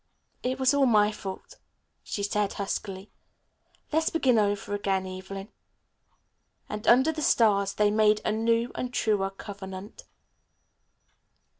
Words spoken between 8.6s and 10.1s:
and truer covenant.